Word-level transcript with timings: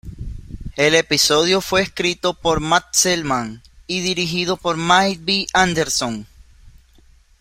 El 0.77 0.95
episodio 0.95 1.61
fue 1.61 1.83
escrito 1.83 2.33
por 2.33 2.59
Matt 2.59 2.85
Selman 2.91 3.61
y 3.85 3.99
dirigido 3.99 4.57
por 4.57 4.75
Mike 4.75 5.21
B. 5.23 5.45
Anderson. 5.53 6.25